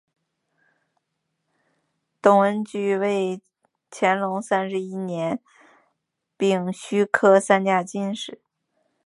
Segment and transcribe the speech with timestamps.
[2.23, 3.39] 董文驹为
[3.91, 5.39] 乾隆三十一年
[6.35, 8.41] 丙戌科三甲进士。